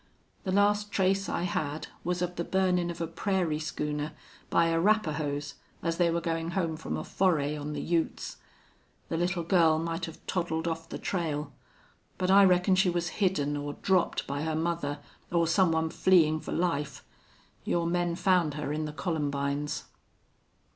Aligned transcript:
The 0.45 0.51
last 0.51 0.91
trace 0.91 1.29
I 1.29 1.43
had 1.43 1.85
was 2.03 2.23
of 2.23 2.35
the 2.35 2.43
burnin' 2.43 2.89
of 2.89 3.01
a 3.01 3.05
prairie 3.05 3.59
schooner 3.59 4.13
by 4.49 4.69
Arapahoes 4.71 5.53
as 5.83 5.97
they 5.97 6.09
were 6.09 6.19
goin' 6.19 6.49
home 6.57 6.75
from 6.75 6.97
a 6.97 7.03
foray 7.03 7.55
on 7.55 7.73
the 7.73 7.83
Utes.... 7.83 8.37
The 9.09 9.17
little 9.17 9.43
girl 9.43 9.77
might 9.77 10.05
have 10.05 10.25
toddled 10.25 10.67
off 10.67 10.89
the 10.89 10.97
trail. 10.97 11.53
But 12.17 12.31
I 12.31 12.45
reckon 12.45 12.73
she 12.73 12.89
was 12.89 13.09
hidden 13.21 13.55
or 13.55 13.73
dropped 13.73 14.25
by 14.25 14.41
her 14.41 14.55
mother, 14.55 15.01
or 15.31 15.45
some 15.45 15.71
one 15.71 15.91
fleein' 15.91 16.39
for 16.39 16.51
life. 16.51 17.03
Your 17.63 17.85
men 17.85 18.15
found 18.15 18.55
her 18.55 18.73
in 18.73 18.85
the 18.85 18.93
columbines." 18.93 19.83